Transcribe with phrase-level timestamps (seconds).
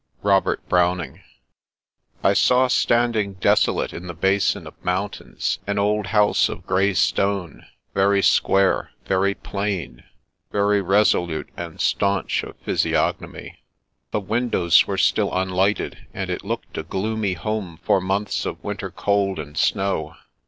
[0.23, 1.19] —ROBBRT B&OWNINO.
[2.23, 6.95] I SAW^ Standing desolate in the basin of moun tains, an old house of grey
[6.95, 10.03] stone, very square, very plain,
[10.51, 13.59] very resolute and staunch of physiognomy.
[14.09, 18.89] The windows were still unlighted, and it looked a gloomy home for months of winter
[18.89, 20.15] cold and snow.